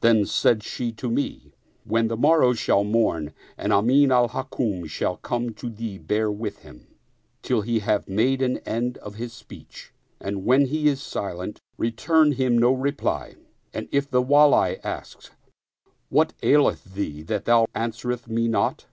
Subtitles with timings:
[0.00, 1.52] Then said she to me,"
[1.84, 6.28] When the mor row shall morn and Amin al Hukm shall come to thee bear
[6.28, 6.88] with him
[7.40, 12.32] till he have made an end of his speech, and when he is silent, return
[12.32, 13.36] him no reply;
[13.72, 15.30] and if the Wali ask:
[16.08, 18.86] What aileth thee that thou answerest me not?